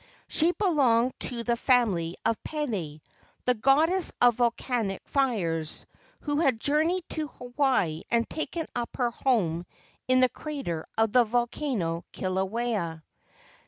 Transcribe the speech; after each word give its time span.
She 0.27 0.51
belonged 0.53 1.13
to 1.19 1.43
the 1.43 1.55
family 1.55 2.15
of 2.25 2.43
Pele, 2.43 3.01
the 3.45 3.53
goddess 3.53 4.11
of 4.19 4.33
volcanic 4.33 4.99
fires, 5.05 5.85
who 6.21 6.37
had 6.39 6.59
journeyed 6.59 7.03
to 7.09 7.27
Hawaii 7.27 8.01
and 8.09 8.27
taken 8.27 8.65
up 8.75 8.97
her 8.97 9.11
home 9.11 9.63
in 10.07 10.19
the 10.21 10.29
crater 10.29 10.87
of 10.97 11.11
the 11.11 11.23
volcano 11.23 12.03
Kilauea. 12.13 13.03